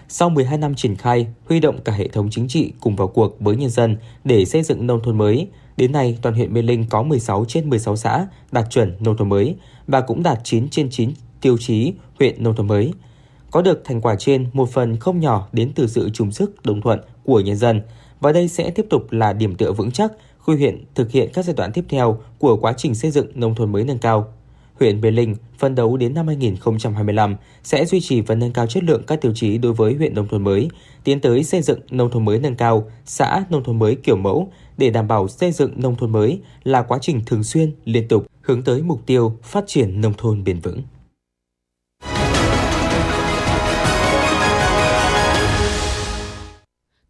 [0.08, 3.40] Sau 12 năm triển khai, huy động cả hệ thống chính trị cùng vào cuộc
[3.40, 6.84] với nhân dân để xây dựng nông thôn mới, Đến nay, toàn huyện Mê Linh
[6.90, 10.90] có 16 trên 16 xã đạt chuẩn nông thôn mới và cũng đạt 9 trên
[10.90, 11.10] 9
[11.40, 12.92] tiêu chí huyện nông thôn mới.
[13.50, 16.80] Có được thành quả trên, một phần không nhỏ đến từ sự chung sức đồng
[16.80, 17.82] thuận của nhân dân
[18.20, 20.12] và đây sẽ tiếp tục là điểm tựa vững chắc
[20.46, 23.54] khi huyện thực hiện các giai đoạn tiếp theo của quá trình xây dựng nông
[23.54, 24.33] thôn mới nâng cao
[24.80, 28.84] huyện Mê Linh phân đấu đến năm 2025 sẽ duy trì và nâng cao chất
[28.84, 30.68] lượng các tiêu chí đối với huyện nông thôn mới,
[31.04, 34.52] tiến tới xây dựng nông thôn mới nâng cao, xã nông thôn mới kiểu mẫu
[34.78, 38.26] để đảm bảo xây dựng nông thôn mới là quá trình thường xuyên, liên tục
[38.42, 40.82] hướng tới mục tiêu phát triển nông thôn bền vững.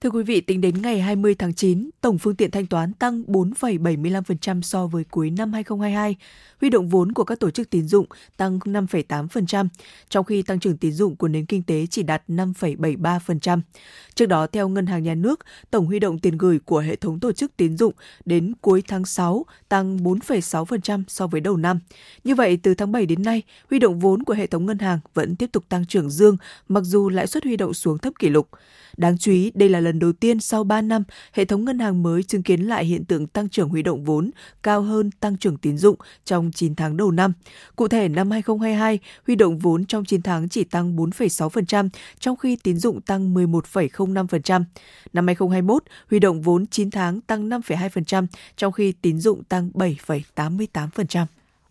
[0.06, 3.22] Thưa quý vị, tính đến ngày 20 tháng 9, tổng phương tiện thanh toán tăng
[3.22, 6.16] 4,75% so với cuối năm 2022.
[6.60, 9.68] Huy động vốn của các tổ chức tín dụng tăng 5,8%,
[10.08, 13.60] trong khi tăng trưởng tín dụng của nền kinh tế chỉ đạt 5,73%.
[14.14, 15.40] Trước đó, theo Ngân hàng Nhà nước,
[15.70, 17.92] tổng huy động tiền gửi của hệ thống tổ chức tín dụng
[18.24, 21.80] đến cuối tháng 6 tăng 4,6% so với đầu năm.
[22.24, 24.98] Như vậy, từ tháng 7 đến nay, huy động vốn của hệ thống ngân hàng
[25.14, 26.36] vẫn tiếp tục tăng trưởng dương,
[26.68, 28.48] mặc dù lãi suất huy động xuống thấp kỷ lục.
[28.96, 31.78] Đáng chú ý, đây là lần lần đầu tiên sau 3 năm, hệ thống ngân
[31.78, 34.30] hàng mới chứng kiến lại hiện tượng tăng trưởng huy động vốn
[34.62, 37.32] cao hơn tăng trưởng tín dụng trong 9 tháng đầu năm.
[37.76, 41.88] Cụ thể, năm 2022, huy động vốn trong 9 tháng chỉ tăng 4,6%,
[42.20, 44.64] trong khi tín dụng tăng 11,05%.
[45.12, 51.26] Năm 2021, huy động vốn 9 tháng tăng 5,2%, trong khi tín dụng tăng 7,88%.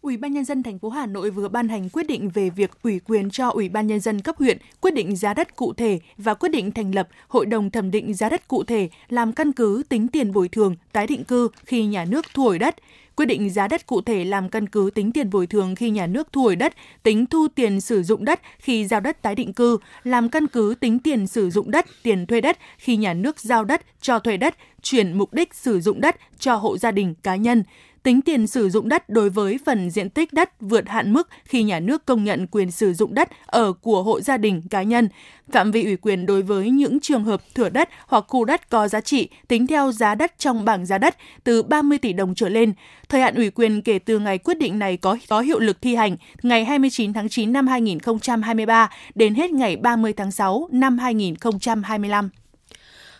[0.06, 2.72] Ủy ban nhân dân thành phố Hà Nội vừa ban hành quyết định về việc
[2.84, 6.00] ủy quyền cho Ủy ban nhân dân cấp huyện quyết định giá đất cụ thể
[6.18, 9.52] và quyết định thành lập Hội đồng thẩm định giá đất cụ thể làm căn
[9.52, 12.76] cứ tính tiền bồi thường tái định cư khi nhà nước thu hồi đất.
[13.16, 16.08] Quyết định giá đất cụ thể làm căn cứ tính tiền bồi thường khi nhà
[16.08, 19.54] nước thu hồi đất, tính thu tiền sử dụng đất khi giao đất tái định
[19.54, 23.40] cư, làm căn cứ tính tiền sử dụng đất, tiền thuê đất khi nhà nước
[23.40, 27.14] giao đất cho thuê đất, chuyển mục đích sử dụng đất cho hộ gia đình
[27.24, 27.64] cá nhân
[28.06, 31.64] tính tiền sử dụng đất đối với phần diện tích đất vượt hạn mức khi
[31.64, 35.10] nhà nước công nhận quyền sử dụng đất ở của hộ gia đình cá nhân,
[35.52, 38.88] phạm vi ủy quyền đối với những trường hợp thửa đất hoặc khu đất có
[38.88, 42.50] giá trị tính theo giá đất trong bảng giá đất từ 30 tỷ đồng trở
[42.50, 42.74] lên.
[43.10, 45.96] Thời hạn ủy quyền kể từ ngày quyết định này có có hiệu lực thi
[45.96, 52.30] hành ngày 29 tháng 9 năm 2023 đến hết ngày 30 tháng 6 năm 2025.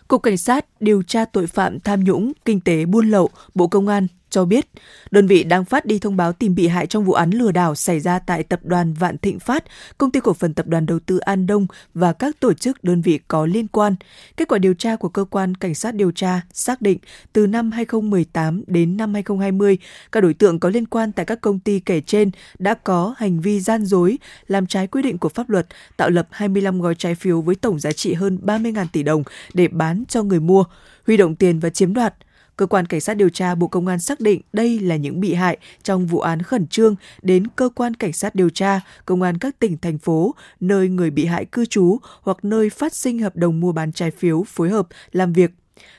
[0.08, 3.88] Cục Cảnh sát điều tra tội phạm tham nhũng, kinh tế buôn lậu, Bộ Công
[3.88, 4.66] an cho biết,
[5.10, 7.74] đơn vị đang phát đi thông báo tìm bị hại trong vụ án lừa đảo
[7.74, 9.64] xảy ra tại tập đoàn Vạn Thịnh Phát,
[9.98, 13.02] công ty cổ phần tập đoàn đầu tư An Đông và các tổ chức đơn
[13.02, 13.96] vị có liên quan.
[14.36, 16.98] Kết quả điều tra của cơ quan cảnh sát điều tra xác định
[17.32, 19.78] từ năm 2018 đến năm 2020,
[20.12, 23.40] các đối tượng có liên quan tại các công ty kể trên đã có hành
[23.40, 27.14] vi gian dối, làm trái quy định của pháp luật, tạo lập 25 gói trái
[27.14, 29.22] phiếu với tổng giá trị hơn 30.000 tỷ đồng
[29.54, 30.64] để bán cho người mua,
[31.06, 32.14] huy động tiền và chiếm đoạt.
[32.56, 35.34] Cơ quan Cảnh sát điều tra Bộ Công an xác định đây là những bị
[35.34, 39.38] hại trong vụ án khẩn trương đến Cơ quan Cảnh sát điều tra, Công an
[39.38, 43.36] các tỉnh, thành phố, nơi người bị hại cư trú hoặc nơi phát sinh hợp
[43.36, 45.50] đồng mua bán trái phiếu phối hợp làm việc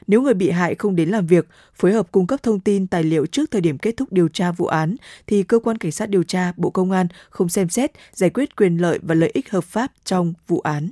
[0.07, 3.03] nếu người bị hại không đến làm việc, phối hợp cung cấp thông tin tài
[3.03, 4.95] liệu trước thời điểm kết thúc điều tra vụ án,
[5.27, 8.55] thì cơ quan cảnh sát điều tra Bộ Công an không xem xét giải quyết
[8.55, 10.89] quyền lợi và lợi ích hợp pháp trong vụ án.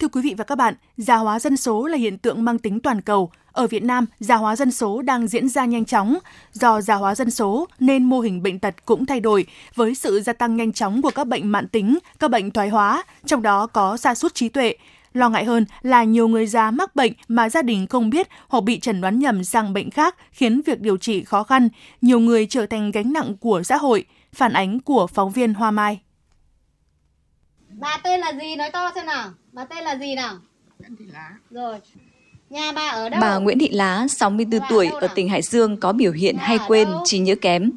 [0.00, 2.80] Thưa quý vị và các bạn, già hóa dân số là hiện tượng mang tính
[2.80, 3.30] toàn cầu.
[3.52, 6.18] Ở Việt Nam, già hóa dân số đang diễn ra nhanh chóng.
[6.52, 10.20] Do già hóa dân số nên mô hình bệnh tật cũng thay đổi với sự
[10.20, 13.66] gia tăng nhanh chóng của các bệnh mãn tính, các bệnh thoái hóa, trong đó
[13.66, 14.74] có sa sút trí tuệ.
[15.12, 18.64] Lo ngại hơn là nhiều người già mắc bệnh mà gia đình không biết hoặc
[18.64, 21.68] bị chẩn đoán nhầm sang bệnh khác khiến việc điều trị khó khăn,
[22.00, 24.04] nhiều người trở thành gánh nặng của xã hội.
[24.32, 26.00] Phản ánh của phóng viên Hoa Mai.
[27.68, 29.30] Bà tên là gì nói to xem nào?
[29.52, 30.34] Bà tên là gì nào?
[30.78, 31.30] Nguyễn Thị Lá.
[31.50, 31.78] Rồi.
[32.50, 33.20] Nhà bà ở đâu?
[33.20, 36.88] Bà Nguyễn Thị Lá, 64 tuổi, ở tỉnh Hải Dương có biểu hiện hay quên,
[37.04, 37.70] trí nhớ kém.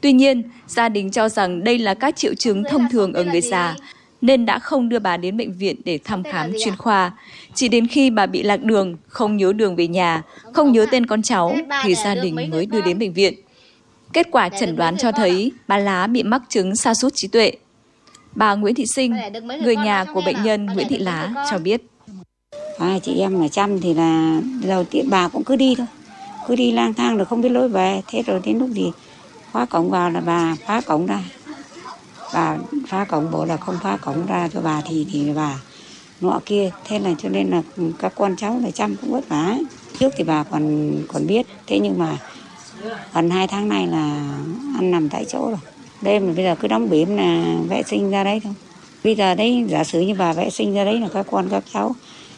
[0.00, 3.40] Tuy nhiên, gia đình cho rằng đây là các triệu chứng thông thường ở người
[3.40, 3.76] già,
[4.20, 7.12] nên đã không đưa bà đến bệnh viện để thăm khám chuyên khoa.
[7.54, 11.06] Chỉ đến khi bà bị lạc đường, không nhớ đường về nhà, không nhớ tên
[11.06, 13.34] con cháu, thì gia đình mới đưa đến bệnh viện.
[14.12, 17.52] Kết quả chẩn đoán cho thấy bà Lá bị mắc chứng sa sút trí tuệ.
[18.34, 19.16] Bà Nguyễn Thị Sinh,
[19.62, 21.82] người nhà của bệnh nhân Nguyễn Thị Lá cho biết.
[22.78, 25.86] À, chị em ở chăm thì là đầu tiên bà cũng cứ đi thôi.
[26.48, 28.02] Cứ đi lang thang rồi không biết lối về.
[28.08, 28.92] Thế rồi đến lúc gì
[29.52, 31.20] khóa cổng vào là bà phá cổng ra.
[32.34, 32.56] Bà
[32.88, 35.60] phá cổng bộ là không phá cổng ra cho bà thì thì bà
[36.20, 36.70] nọ kia.
[36.84, 37.62] Thế là cho nên là
[37.98, 39.56] các con cháu là chăm cũng vất vả.
[39.98, 41.46] Trước thì bà còn còn biết.
[41.66, 42.18] Thế nhưng mà
[43.14, 44.32] gần hai tháng nay là
[44.74, 45.58] ăn nằm tại chỗ rồi
[46.02, 48.54] đêm mà bây giờ cứ đóng biển là vệ sinh ra đấy thôi
[49.04, 51.64] bây giờ đấy giả sử như bà vệ sinh ra đấy là các con các
[51.72, 51.94] cháu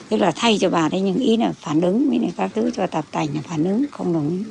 [0.09, 2.87] tức là thay cho bà đấy nhưng ý là phản ứng với các thứ cho
[2.87, 4.44] tập tành là phản ứng không đồng ý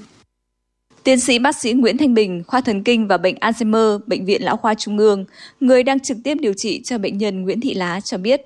[1.03, 4.43] Tiến sĩ bác sĩ Nguyễn Thanh Bình, khoa thần kinh và bệnh Alzheimer, Bệnh viện
[4.43, 5.25] Lão khoa Trung ương,
[5.59, 8.41] người đang trực tiếp điều trị cho bệnh nhân Nguyễn Thị Lá cho biết,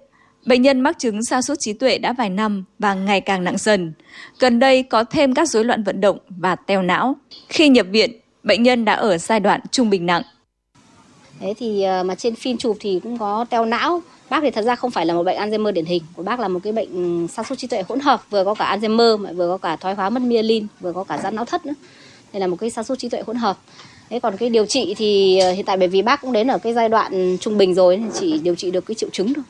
[0.46, 3.58] bệnh nhân mắc chứng sa sút trí tuệ đã vài năm và ngày càng nặng
[3.58, 3.94] dần.
[4.40, 7.16] Gần đây có thêm các rối loạn vận động và teo não.
[7.50, 8.12] Khi nhập viện,
[8.44, 10.24] bệnh nhân đã ở giai đoạn trung bình nặng.
[11.40, 14.02] Thế thì ờ, mà trên phim chụp thì cũng có teo não.
[14.30, 16.48] Bác thì thật ra không phải là một bệnh Alzheimer điển hình, của bác là
[16.48, 19.32] một cái bệnh ừ, sa sút trí tuệ hỗn hợp, vừa có cả Alzheimer mà
[19.32, 21.74] vừa có cả thoái hóa mất myelin, vừa có cả giãn não thất nữa.
[22.34, 23.58] Đây là một cái sa sút trí tuệ hỗn hợp.
[24.10, 26.58] Thế còn cái điều trị thì ờ, hiện tại bởi vì bác cũng đến ở
[26.58, 29.44] cái giai đoạn trung bình rồi thì chỉ điều trị được cái triệu chứng thôi.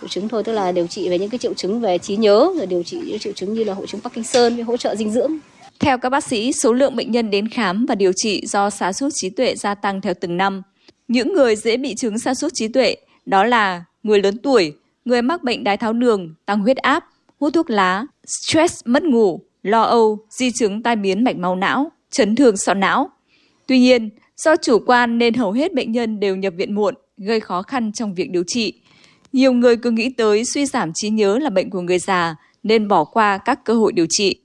[0.00, 2.52] Triệu chứng thôi tức là điều trị về những cái triệu chứng về trí nhớ
[2.56, 5.10] rồi điều trị những triệu chứng như là hội chứng Parkinson với hỗ trợ dinh
[5.10, 5.38] dưỡng.
[5.80, 8.92] Theo các bác sĩ, số lượng bệnh nhân đến khám và điều trị do sa
[8.92, 10.62] sút trí tuệ gia tăng theo từng năm.
[11.08, 14.72] Những người dễ bị chứng sa sút trí tuệ đó là người lớn tuổi,
[15.04, 17.04] người mắc bệnh đái tháo đường, tăng huyết áp,
[17.40, 21.92] hút thuốc lá, stress mất ngủ, lo âu, di chứng tai biến mạch máu não,
[22.10, 23.10] chấn thương sọ não.
[23.66, 27.40] Tuy nhiên, do chủ quan nên hầu hết bệnh nhân đều nhập viện muộn, gây
[27.40, 28.72] khó khăn trong việc điều trị.
[29.32, 32.88] Nhiều người cứ nghĩ tới suy giảm trí nhớ là bệnh của người già nên
[32.88, 34.36] bỏ qua các cơ hội điều trị.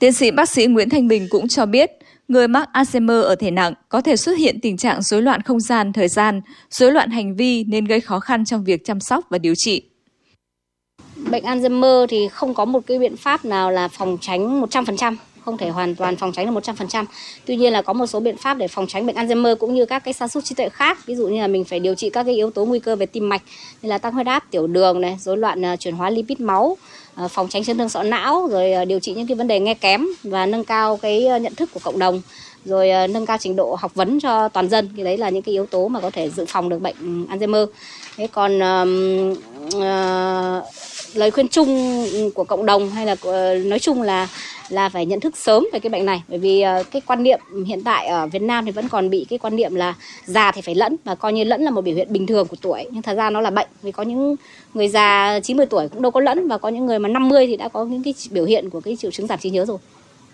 [0.00, 1.90] Tiến sĩ bác sĩ Nguyễn Thanh Bình cũng cho biết,
[2.28, 5.60] Người mắc Alzheimer ở thể nặng có thể xuất hiện tình trạng rối loạn không
[5.60, 9.24] gian, thời gian, rối loạn hành vi nên gây khó khăn trong việc chăm sóc
[9.30, 9.82] và điều trị.
[11.30, 15.58] Bệnh Alzheimer thì không có một cái biện pháp nào là phòng tránh 100%, không
[15.58, 17.04] thể hoàn toàn phòng tránh được 100%.
[17.46, 19.86] Tuy nhiên là có một số biện pháp để phòng tránh bệnh Alzheimer cũng như
[19.86, 21.06] các cái sa sút trí tuệ khác.
[21.06, 23.06] Ví dụ như là mình phải điều trị các cái yếu tố nguy cơ về
[23.06, 23.42] tim mạch
[23.82, 26.76] như là tăng huyết áp, tiểu đường này, rối loạn ờ, chuyển hóa lipid máu,
[27.18, 29.60] Ờ, phòng tránh chấn thương sọ não rồi ờ, điều trị những cái vấn đề
[29.60, 32.22] nghe kém và nâng cao cái ờ, nhận thức của cộng đồng
[32.64, 34.88] rồi nâng cao trình độ học vấn cho toàn dân.
[34.96, 37.66] Thì đấy là những cái yếu tố mà có thể dự phòng được bệnh Alzheimer.
[38.16, 39.38] Thế còn uh,
[39.76, 40.64] uh,
[41.14, 43.16] lời khuyên chung của cộng đồng hay là
[43.64, 44.28] nói chung là
[44.68, 46.22] là phải nhận thức sớm về cái bệnh này.
[46.28, 49.26] Bởi vì ờ, cái quan niệm hiện tại ở Việt Nam thì vẫn còn bị
[49.30, 49.94] cái quan niệm là
[50.26, 52.56] già thì phải lẫn và coi như lẫn là một biểu hiện bình thường của
[52.62, 52.86] tuổi.
[52.90, 54.36] Nhưng thật ra nó là bệnh, vì có những
[54.74, 57.56] người già 90 tuổi cũng đâu có lẫn, và có những người mà 50 thì
[57.56, 59.78] đã có những cái biểu hiện của cái triệu chứng giảm trí nhớ rồi.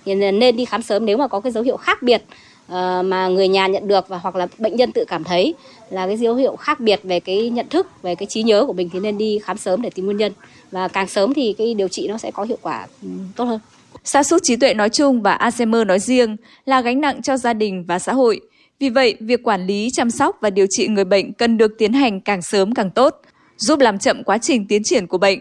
[0.05, 2.23] Thì nên đi khám sớm nếu mà có cái dấu hiệu khác biệt
[2.69, 5.55] Ờ, mà người nhà nhận được và hoặc là bệnh nhân tự cảm thấy
[5.91, 8.73] là cái dấu hiệu khác biệt về cái nhận thức về cái trí nhớ của
[8.73, 10.33] mình thì nên đi khám sớm để tìm nguyên nhân
[10.71, 13.61] và càng sớm thì cái điều trị nó sẽ có hiệu quả ừ, tốt hơn.
[14.05, 17.53] Sa sút trí tuệ nói chung và Alzheimer nói riêng là gánh nặng cho gia
[17.53, 18.41] đình và xã hội.
[18.79, 21.93] Vì vậy, việc quản lý, chăm sóc và điều trị người bệnh cần được tiến
[21.93, 23.21] hành càng sớm càng tốt,
[23.57, 25.39] giúp làm chậm quá trình tiến triển của bệnh.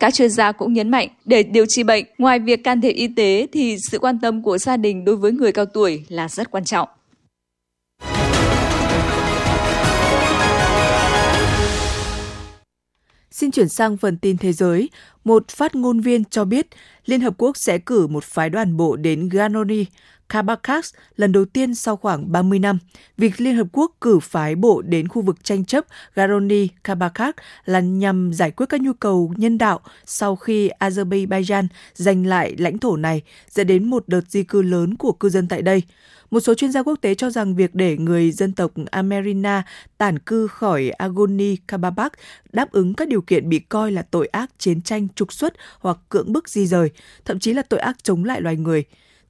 [0.00, 3.08] Các chuyên gia cũng nhấn mạnh, để điều trị bệnh, ngoài việc can thiệp y
[3.08, 6.50] tế thì sự quan tâm của gia đình đối với người cao tuổi là rất
[6.50, 6.88] quan trọng.
[13.30, 14.90] Xin chuyển sang phần tin thế giới.
[15.24, 16.66] Một phát ngôn viên cho biết
[17.06, 19.84] Liên Hợp Quốc sẽ cử một phái đoàn bộ đến Ganoni,
[20.28, 20.84] Karabakh
[21.16, 22.78] lần đầu tiên sau khoảng 30 năm.
[23.16, 25.84] Việc Liên Hợp Quốc cử phái bộ đến khu vực tranh chấp
[26.14, 27.32] Garoni-Karabakh
[27.64, 32.78] là nhằm giải quyết các nhu cầu nhân đạo sau khi Azerbaijan giành lại lãnh
[32.78, 35.82] thổ này, dẫn đến một đợt di cư lớn của cư dân tại đây.
[36.30, 39.62] Một số chuyên gia quốc tế cho rằng việc để người dân tộc Amerina
[39.98, 42.12] tản cư khỏi Agoni Kababak
[42.52, 45.98] đáp ứng các điều kiện bị coi là tội ác chiến tranh trục xuất hoặc
[46.08, 46.90] cưỡng bức di rời,
[47.24, 48.84] thậm chí là tội ác chống lại loài người.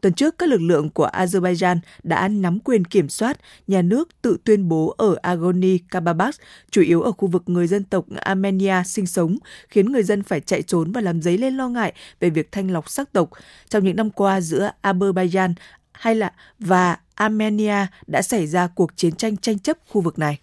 [0.05, 4.37] Tuần trước, các lực lượng của Azerbaijan đã nắm quyền kiểm soát nhà nước tự
[4.45, 6.33] tuyên bố ở Agoni-Karabakh,
[6.71, 9.39] chủ yếu ở khu vực người dân tộc Armenia sinh sống,
[9.69, 12.71] khiến người dân phải chạy trốn và làm dấy lên lo ngại về việc thanh
[12.71, 13.31] lọc sắc tộc.
[13.69, 15.53] Trong những năm qua giữa Azerbaijan
[15.93, 20.39] hay là và Armenia đã xảy ra cuộc chiến tranh tranh chấp khu vực này.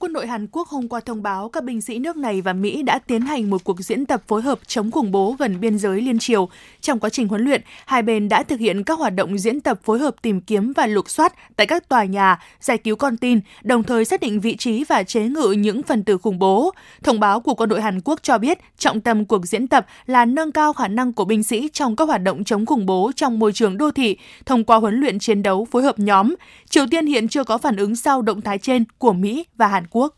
[0.00, 2.82] Quân đội Hàn Quốc hôm qua thông báo các binh sĩ nước này và Mỹ
[2.82, 6.00] đã tiến hành một cuộc diễn tập phối hợp chống khủng bố gần biên giới
[6.00, 6.48] liên triều.
[6.80, 9.80] Trong quá trình huấn luyện, hai bên đã thực hiện các hoạt động diễn tập
[9.84, 13.40] phối hợp tìm kiếm và lục soát tại các tòa nhà, giải cứu con tin,
[13.62, 16.72] đồng thời xác định vị trí và chế ngự những phần tử khủng bố.
[17.02, 20.24] Thông báo của quân đội Hàn Quốc cho biết trọng tâm cuộc diễn tập là
[20.24, 23.38] nâng cao khả năng của binh sĩ trong các hoạt động chống khủng bố trong
[23.38, 26.34] môi trường đô thị thông qua huấn luyện chiến đấu phối hợp nhóm.
[26.68, 29.84] Triều Tiên hiện chưa có phản ứng sau động thái trên của Mỹ và Hàn
[29.90, 30.14] Quốc.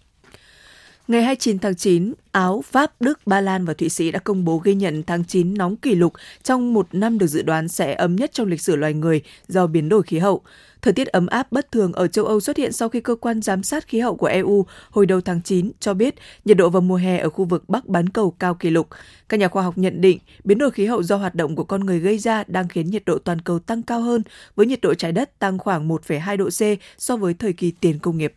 [1.09, 4.59] Ngày 29 tháng 9, Áo, Pháp, Đức, Ba Lan và Thụy Sĩ đã công bố
[4.59, 8.17] ghi nhận tháng 9 nóng kỷ lục trong một năm được dự đoán sẽ ấm
[8.17, 10.43] nhất trong lịch sử loài người do biến đổi khí hậu.
[10.83, 13.43] Thời tiết ấm áp bất thường ở châu Âu xuất hiện sau khi cơ quan
[13.43, 16.83] giám sát khí hậu của EU hồi đầu tháng 9 cho biết nhiệt độ vào
[16.83, 18.89] mùa hè ở khu vực Bắc bán cầu cao kỷ lục.
[19.29, 21.87] Các nhà khoa học nhận định biến đổi khí hậu do hoạt động của con
[21.87, 24.23] người gây ra đang khiến nhiệt độ toàn cầu tăng cao hơn,
[24.57, 27.99] với nhiệt độ trái đất tăng khoảng 1,2 độ C so với thời kỳ tiền
[27.99, 28.35] công nghiệp.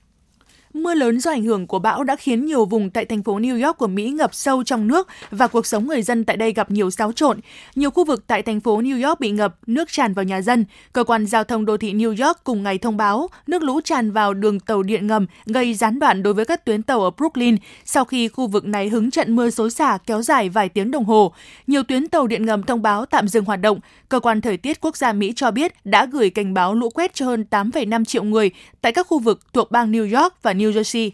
[0.73, 3.65] Mưa lớn do ảnh hưởng của bão đã khiến nhiều vùng tại thành phố New
[3.65, 6.71] York của Mỹ ngập sâu trong nước và cuộc sống người dân tại đây gặp
[6.71, 7.39] nhiều xáo trộn.
[7.75, 10.65] Nhiều khu vực tại thành phố New York bị ngập, nước tràn vào nhà dân.
[10.93, 14.11] Cơ quan giao thông đô thị New York cùng ngày thông báo nước lũ tràn
[14.11, 17.57] vào đường tàu điện ngầm gây gián đoạn đối với các tuyến tàu ở Brooklyn
[17.85, 21.05] sau khi khu vực này hứng trận mưa xối xả kéo dài vài tiếng đồng
[21.05, 21.33] hồ.
[21.67, 23.79] Nhiều tuyến tàu điện ngầm thông báo tạm dừng hoạt động.
[24.09, 27.13] Cơ quan thời tiết quốc gia Mỹ cho biết đã gửi cảnh báo lũ quét
[27.13, 30.62] cho hơn 8,5 triệu người tại các khu vực thuộc bang New York và New
[30.63, 31.11] New Jersey.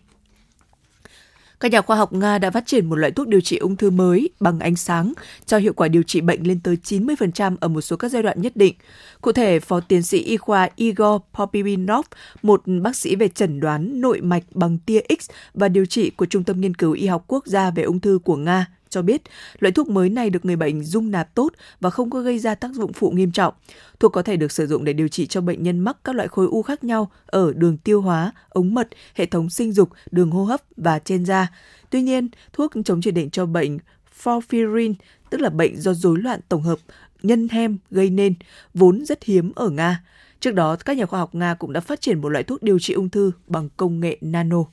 [1.60, 3.90] Các nhà khoa học Nga đã phát triển một loại thuốc điều trị ung thư
[3.90, 5.14] mới bằng ánh sáng,
[5.46, 8.42] cho hiệu quả điều trị bệnh lên tới 90% ở một số các giai đoạn
[8.42, 8.76] nhất định.
[9.22, 12.06] Cụ thể, Phó tiến sĩ y khoa Igor Popibinov,
[12.42, 16.26] một bác sĩ về chẩn đoán nội mạch bằng tia X và điều trị của
[16.26, 19.22] Trung tâm Nghiên cứu Y học Quốc gia về ung thư của Nga, cho biết
[19.60, 22.56] loại thuốc mới này được người bệnh dung nạp tốt và không có gây ra
[22.56, 23.54] tác dụng phụ nghiêm trọng.
[24.00, 26.28] Thuốc có thể được sử dụng để điều trị cho bệnh nhân mắc các loại
[26.28, 30.32] khối u khác nhau ở đường tiêu hóa, ống mật, hệ thống sinh dục, đường
[30.32, 31.48] hô hấp và trên da.
[31.90, 33.78] Tuy nhiên, thuốc chống chỉ định cho bệnh
[34.24, 34.94] Porphyrin,
[35.30, 36.80] tức là bệnh do rối loạn tổng hợp
[37.24, 38.34] nhân hem gây nên,
[38.74, 40.04] vốn rất hiếm ở Nga.
[40.40, 42.80] Trước đó, các nhà khoa học Nga cũng đã phát triển một loại thuốc điều
[42.80, 44.64] trị ung thư bằng công nghệ nano.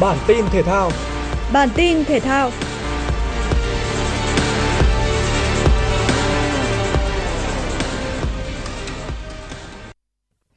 [0.00, 0.90] Bản tin thể thao.
[1.52, 2.50] Bản tin thể thao.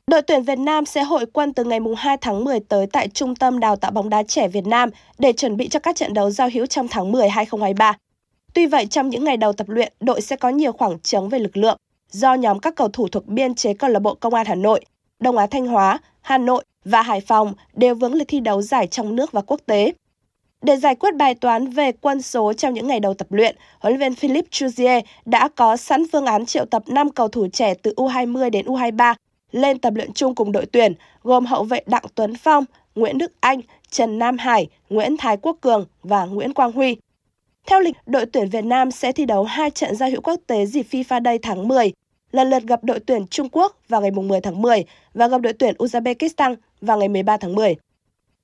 [0.08, 3.36] Đội tuyển Việt Nam sẽ hội quân từ ngày 2 tháng 10 tới tại Trung
[3.36, 6.30] tâm Đào tạo bóng đá trẻ Việt Nam để chuẩn bị cho các trận đấu
[6.30, 7.94] giao hữu trong tháng 10 2023.
[8.54, 11.40] Tuy vậy, trong những ngày đầu tập luyện, đội sẽ có nhiều khoảng trống về
[11.40, 11.78] lực lượng
[12.12, 14.86] do nhóm các cầu thủ thuộc biên chế câu lạc bộ Công an Hà Nội,
[15.20, 18.88] Đông Á Thanh Hóa, Hà Nội và Hải Phòng đều vướng lịch thi đấu giải
[18.88, 19.94] trong nước và quốc tế.
[20.62, 23.94] Để giải quyết bài toán về quân số trong những ngày đầu tập luyện, huấn
[23.94, 27.74] luyện viên Philip Chuzier đã có sẵn phương án triệu tập 5 cầu thủ trẻ
[27.74, 29.16] từ U20 đến U23
[29.52, 32.66] lên tập luyện chung cùng đội tuyển, gồm hậu vệ Đặng Tuấn Phong,
[32.96, 36.96] Nguyễn Đức Anh, Trần Nam Hải, Nguyễn Thái Quốc Cường và Nguyễn Quang Huy.
[37.68, 40.66] Theo lịch, đội tuyển Việt Nam sẽ thi đấu hai trận giao hữu quốc tế
[40.66, 41.92] dịp FIFA Day tháng 10,
[42.32, 45.54] lần lượt gặp đội tuyển Trung Quốc vào ngày 10 tháng 10 và gặp đội
[45.54, 47.76] tuyển Uzbekistan vào ngày 13 tháng 10.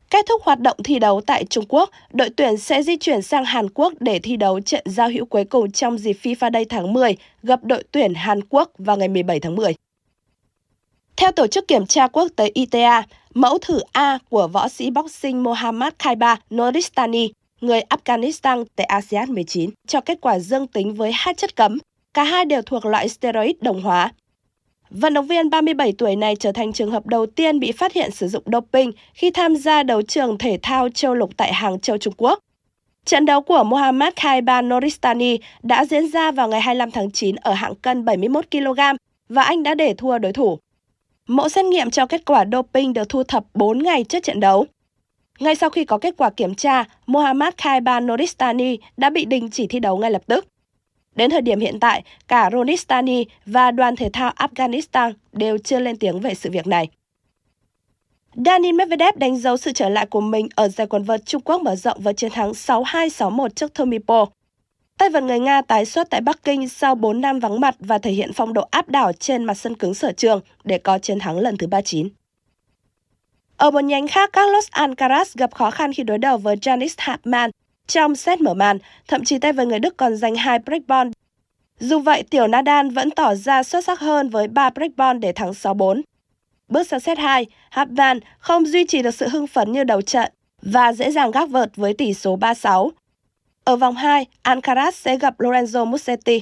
[0.10, 3.46] Kết thúc hoạt động thi đấu tại Trung Quốc, đội tuyển sẽ di chuyển sang
[3.46, 6.94] Hàn Quốc để thi đấu trận giao hữu cuối cùng trong dịp FIFA Day tháng
[6.94, 9.76] 10 gặp đội tuyển Hàn Quốc vào ngày 17 tháng 10.
[11.18, 15.44] Theo Tổ chức Kiểm tra Quốc tế ITA, mẫu thử A của võ sĩ boxing
[15.44, 17.30] Mohammad Khaiba Noristani,
[17.62, 21.78] người Afghanistan tại ASEAN 19, cho kết quả dương tính với hai chất cấm.
[22.14, 24.12] Cả hai đều thuộc loại steroid đồng hóa.
[25.02, 28.12] Vận động viên 37 tuổi này trở thành trường hợp đầu tiên bị phát hiện
[28.12, 31.98] sử dụng doping khi tham gia đấu trường thể thao châu lục tại Hàng Châu,
[31.98, 32.40] Trung Quốc.
[33.06, 37.54] Trận đấu của Mohammad Khaiba Noristani đã diễn ra vào ngày 25 tháng 9 ở
[37.54, 38.80] hạng cân 71 kg
[39.30, 40.60] và anh đã để thua đối thủ.
[41.28, 44.66] Mẫu xét nghiệm cho kết quả doping được thu thập 4 ngày trước trận đấu.
[45.40, 49.68] Ngay sau khi có kết quả kiểm tra, Mohammad Khaiba Noristani đã bị đình chỉ
[49.68, 50.46] thi đấu ngay lập tức.
[51.16, 55.98] Đến thời điểm hiện tại, cả Ronistani và đoàn thể thao Afghanistan đều chưa lên
[55.98, 56.90] tiếng về sự việc này.
[58.46, 61.62] Daniil Medvedev đánh dấu sự trở lại của mình ở giải quần vợt Trung Quốc
[61.62, 64.26] mở rộng với chiến thắng 6-2-6-1 trước Tomipo.
[64.98, 67.98] Tay vợt người Nga tái xuất tại Bắc Kinh sau 4 năm vắng mặt và
[67.98, 71.20] thể hiện phong độ áp đảo trên mặt sân cứng sở trường để có chiến
[71.20, 72.10] thắng lần thứ 39.
[73.58, 77.52] Ở một nhánh khác, Carlos Alcaraz gặp khó khăn khi đối đầu với Janis Hapman
[77.88, 81.10] trong set mở màn, thậm chí tay vợt người Đức còn giành hai break ball.
[81.80, 85.32] Dù vậy, tiểu Nadal vẫn tỏ ra xuất sắc hơn với 3 break ball để
[85.32, 86.02] thắng 6-4.
[86.68, 90.32] Bước sang set 2, Hapman không duy trì được sự hưng phấn như đầu trận
[90.62, 92.90] và dễ dàng gác vợt với tỷ số 3-6.
[93.64, 96.42] Ở vòng 2, Alcaraz sẽ gặp Lorenzo Musetti.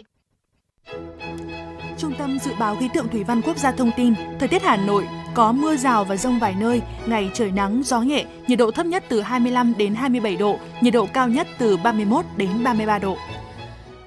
[2.04, 4.78] Trung tâm Dự báo Khí tượng Thủy văn Quốc gia thông tin, thời tiết Hà
[4.78, 8.72] Nội có mưa rào và rông vài nơi, ngày trời nắng, gió nhẹ, nhiệt độ
[8.72, 13.00] thấp nhất từ 25 đến 27 độ, nhiệt độ cao nhất từ 31 đến 33
[13.00, 13.18] độ.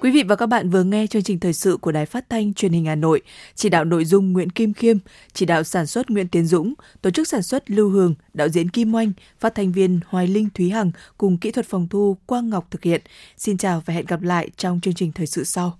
[0.01, 2.53] Quý vị và các bạn vừa nghe chương trình thời sự của Đài Phát thanh
[2.53, 3.21] Truyền hình Hà Nội,
[3.55, 4.97] chỉ đạo nội dung Nguyễn Kim Khiêm,
[5.33, 8.69] chỉ đạo sản xuất Nguyễn Tiến Dũng, tổ chức sản xuất Lưu Hương, đạo diễn
[8.69, 12.49] Kim Oanh, phát thanh viên Hoài Linh Thúy Hằng cùng kỹ thuật phòng thu Quang
[12.49, 13.01] Ngọc thực hiện.
[13.37, 15.77] Xin chào và hẹn gặp lại trong chương trình thời sự sau.